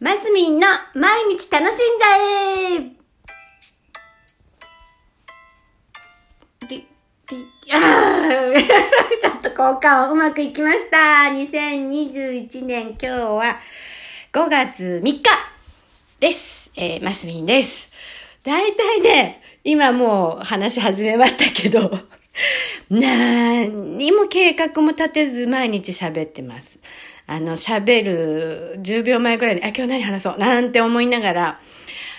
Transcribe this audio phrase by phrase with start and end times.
[0.00, 2.08] マスミンの毎日楽しんじゃ
[2.78, 3.04] え
[6.66, 6.86] で、で、
[7.72, 8.58] あー
[9.22, 10.96] ちょっと交換うまくいきました。
[11.30, 13.60] 2021年今日は
[14.32, 15.22] 5月3日
[16.18, 16.72] です。
[16.76, 17.92] えー、マスミンです。
[18.42, 21.88] だいたいね、今もう話し始めましたけど、
[22.90, 26.80] 何にも計画も立てず毎日喋ってます。
[27.26, 31.60] あの、喋る10秒前くらいに、あ、今日何話そうなんて思いながら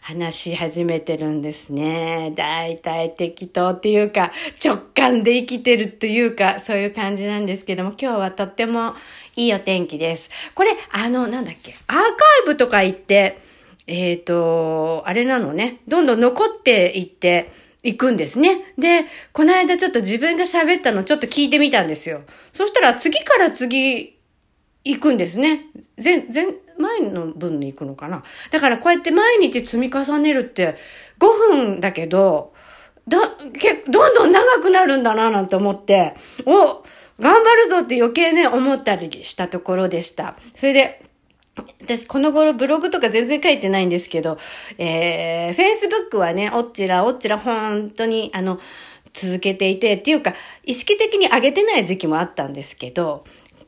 [0.00, 2.32] 話し始めてるんですね。
[2.34, 4.32] だいたい適当っていうか、
[4.64, 8.94] 直感で生きてるというか、そういう感じなんですけども、今日はとっても
[9.36, 10.30] いいお天気です。
[10.54, 12.06] これ、あの、なんだっけ、アーカイ
[12.46, 13.38] ブとか行って、
[13.86, 17.52] えっ、と、あれなのね、どんどん残っていって、
[17.84, 18.74] 行くんですね。
[18.76, 22.22] で、この間ちょっと自分が喋ったのちょっと聞いてみたんですよ。
[22.52, 24.17] そしたら次から次
[24.84, 25.66] 行くんですね。
[26.02, 26.46] 前、前、
[26.78, 28.22] 前の分に行くのかな。
[28.50, 30.76] だからこうやって毎日積み重ねるって
[31.18, 32.54] 5分だけど、
[33.08, 33.18] だ、
[33.58, 36.82] け、どんどん長くなるんだななんて思って、お、
[37.20, 40.36] 頑張るぞって余計ね、思ったりしたところでした。
[40.54, 41.02] それで、
[41.82, 44.38] 私この頃ブログとか全然書いてないんですけど、
[44.78, 48.60] えー、Facebook はね、おっちらおっちら本当にあの、
[49.12, 53.24] 続けていて、っていうか、意識的に上げてない時期もあったんですけど、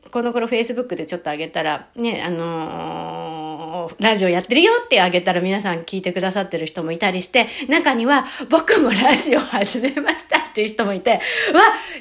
[0.09, 3.51] この頃 Facebook でちょっと上げたら、ね、あのー
[3.99, 11.19] ラジオやってるよって上げたら皆さん聞いてくださってる人もいたりして、中には僕もラジオ始めましたっていう人もいて、わ、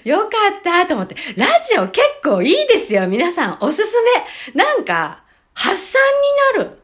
[0.05, 0.27] よか
[0.59, 3.97] ったと思って、ラジオ結構いいですよ皆さんおすす
[4.55, 5.23] めなんか、
[5.55, 6.01] 発散
[6.57, 6.81] になる。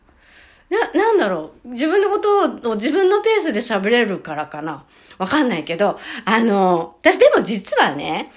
[0.69, 1.69] な、なんだろう。
[1.71, 4.85] 自分のことを自分のペースで喋れるからかな。
[5.19, 8.31] わかんないけど、あの、私でも実はね、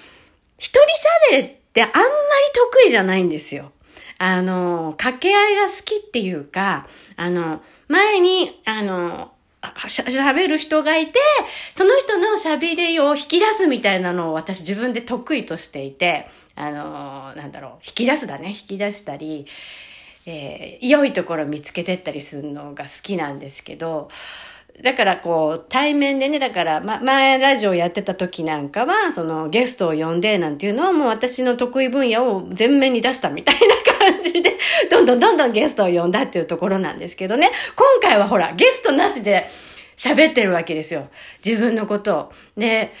[0.56, 0.80] 一人
[1.34, 2.04] 喋れってあんまり
[2.72, 3.72] 得意じゃないんですよ。
[4.18, 9.32] あの、掛け合いが好きっていうか、あの、前に、あの、
[9.62, 11.18] あしゃ喋る人がいて、
[11.72, 19.46] その人の喋りを引き出すみたいなのを私自分で得意としていて、あの、なんだろう、引き出すだね、引き出したり、
[20.26, 24.08] えー良いところ見つけてったりするのが好きなんですけど、
[24.82, 33.60] だからこう、対面でね、だから、ま、前ラジオやってた時なんかは、そのゲストを呼んでなんていうのはもう私の得意分野を前面に出したみたいな
[33.98, 34.56] 感じで、
[34.90, 39.46] どんどんどんどんゲストを呼んだっていうところなんですけどね、今回はほら、ゲストなしで
[39.96, 41.08] 喋ってるわけですよ。
[41.44, 42.32] 自分のことを。
[42.56, 42.92] で、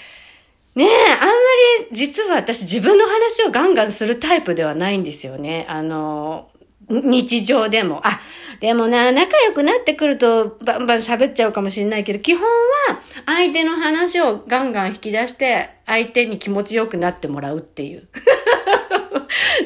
[0.76, 5.66] ねえ、あんまり実は私自分の話をガンガンするタイプではないんですよね。
[5.68, 6.48] あの、
[6.90, 8.00] 日常でも。
[8.04, 8.20] あ、
[8.60, 12.48] でもな、仲良くなってくるとバンバン喋っちゃうかもしれないけど、基本は
[13.26, 18.08] 相手の話をガンガン引き出して、相手に気持ちよくなってもらうっていう。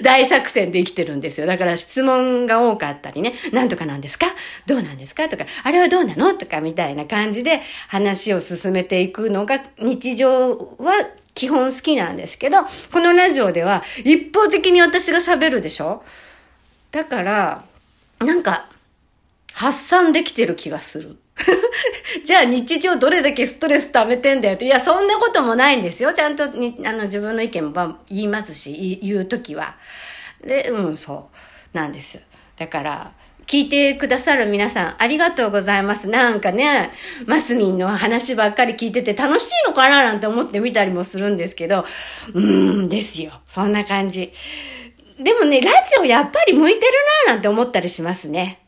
[0.03, 1.47] 大作戦で生きてるんですよ。
[1.47, 4.27] だから質問が多かったりね、なんとかなんですか？
[4.67, 5.29] どうなんですか？
[5.29, 6.35] とか、あれはどうなの？
[6.35, 12.59] とかみたいな感じで話を進めていくのが日常は基本好きなんですけど、
[12.93, 16.03] このラジオでは一方的に私が喋るでしょ？
[16.95, 17.65] だから、
[18.21, 18.67] なんか、
[19.53, 21.17] 発散できてる気がする。
[22.25, 24.67] じゃあ日常どれだけストレス溜めてんだよって。
[24.67, 26.13] いや、そんなこともないんですよ。
[26.13, 29.75] ちゃんとにあの自分の意見も言いますし、言うときは。
[30.47, 31.77] で、うん、そう。
[31.77, 32.23] なんです。
[32.57, 33.13] だから、
[33.49, 36.09] 聞いてくださる皆さん、ありがとうございます。
[36.09, 36.93] なんかね、
[37.27, 41.85] マスミンの話ばっかり聞いてて楽しいのかななんて思ってみたりもするんですけど、
[42.35, 43.33] うーん、ですよ。
[43.49, 44.33] そんな感じ。
[45.19, 46.93] でもね、ラジオやっぱり向いてる
[47.27, 48.61] なぁなんて思ったりしますね。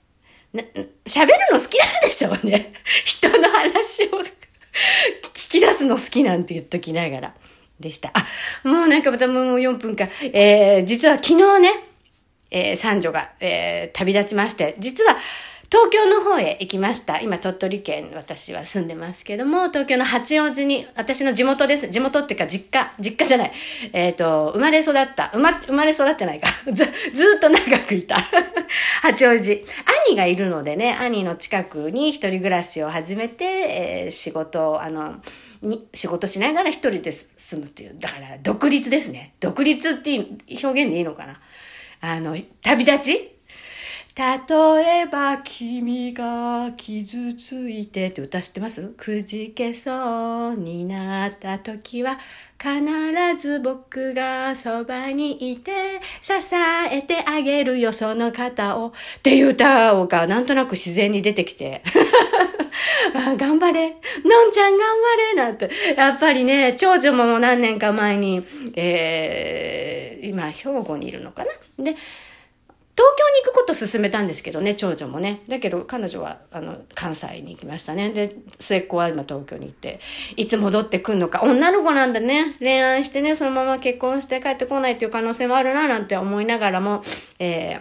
[1.04, 2.72] 喋るの好きなんでしょうね。
[3.04, 4.22] 人の話を
[5.32, 7.34] 聞き出すの好きなんて言っときながら。
[7.78, 8.10] でした。
[8.14, 8.24] あ、
[8.66, 10.08] もうなんかまたもう4分か。
[10.32, 11.70] えー、実は昨日ね、
[12.50, 15.16] えー、三女が、えー、旅立ちまして、実は
[15.68, 17.20] 東京の方へ行きました。
[17.20, 21.88] 今、鳥取県、私は住んでますけども、東京の八王子に、私の地元です。
[21.88, 23.52] 地元っていうか、実家、実家じゃない。
[23.92, 26.48] えっ、と、生まれ育った、生ま、生まれ育ってないか。
[26.72, 28.16] ず、ずっと長くいた。
[29.02, 29.64] 八王子。
[30.08, 35.16] 兄がいるのでね、兄の近くに一人暮らしを始めて、えー仕事を、あの、
[35.62, 39.34] に、仕事しながら一人で住むという、だから、独立ですね。
[39.40, 40.26] 独立っていう
[40.64, 41.40] 表現でいいのかな。
[42.00, 43.35] あの、旅立ち
[44.18, 48.88] 例えば君が傷ついてって歌知ってます？
[48.96, 52.18] くじけそうになった時は
[52.58, 52.72] 必
[53.38, 56.32] ず僕がそばにいて支
[56.90, 61.82] えてあげるよその方をっていう歌がなんとなく自然に出てきて。
[63.14, 63.90] あ 頑張れ。
[64.24, 65.70] のんちゃん頑張れなんて。
[65.94, 68.42] やっぱりね長女も何年か前に、
[68.76, 71.44] えー、今兵庫にいるのか
[71.78, 71.84] な？
[71.84, 71.96] で
[72.96, 75.42] 東京に行くこと勧めたんですけどね、長女もね。
[75.48, 78.08] だけど彼女は、あの、関西に行きましたね。
[78.08, 80.00] で、末っ子は今東京に行って、
[80.36, 81.42] いつ戻ってくんのか。
[81.42, 82.54] 女の子なんだね。
[82.58, 87.02] 恋愛してね、そのまま結婚して帰ってこないっていう可能性もあるな、なんて思いながらも、
[87.38, 87.80] えー、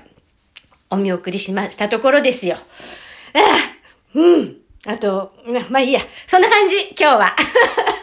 [0.90, 2.58] お見送りしましたところですよ。
[2.58, 4.58] ああ、うん。
[4.86, 5.34] あと、
[5.70, 6.02] まあいいや。
[6.28, 7.36] そんな感じ、今日は。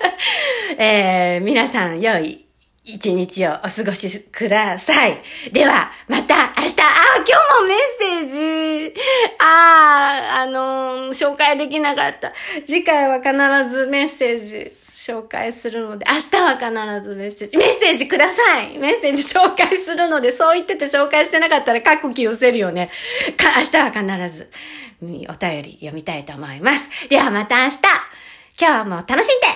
[0.79, 2.47] えー、皆さん、良い
[2.85, 5.23] 一日をお過ごしください。
[5.53, 6.92] では、また明日、
[7.65, 7.79] メッ
[8.29, 8.95] セージ、
[9.39, 12.33] ああ、あのー、紹介できなかった。
[12.65, 22.91] 次回は必ずメッセージ紹介するので、明日は必ずメッセージ、メッセージくださいメッセージ紹介するので、そう言ってて紹介してなかったら書く気をせるよね。
[23.37, 24.51] か、明日は必ず、
[25.03, 27.09] お便り読みたいと思います。
[27.09, 27.79] ではまた明日
[28.61, 29.47] 今日も楽しんで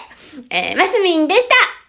[0.50, 1.85] えー、マスミンでした